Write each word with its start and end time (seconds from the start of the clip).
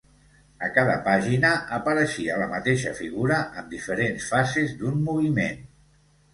A 0.67 0.69
cada 0.77 0.95
pàgina 1.07 1.51
apareixia 1.77 2.39
la 2.45 2.49
mateixa 2.55 2.95
figura 3.03 3.39
en 3.63 3.71
diferents 3.77 4.33
fases 4.35 4.77
d'un 4.83 5.01
moviment. 5.07 5.65